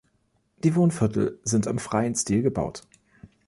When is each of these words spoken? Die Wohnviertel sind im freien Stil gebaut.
Die 0.63 0.73
Wohnviertel 0.73 1.39
sind 1.43 1.67
im 1.67 1.77
freien 1.77 2.15
Stil 2.15 2.41
gebaut. 2.41 2.87